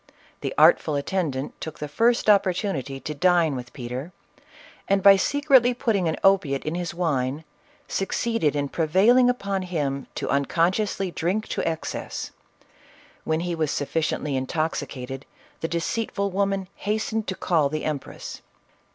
[0.39, 4.11] The artful attendant took the first opportuni ty to dine with Peter,
[4.87, 7.43] and, by secretly putting an opi ate in his wine,
[7.87, 12.31] succeeded in prevailing upon him to unconsciously drink to excess;
[13.25, 15.23] when he was sufficient ly intoxicated
[15.59, 18.41] the deceitful woman hastened to call the empress.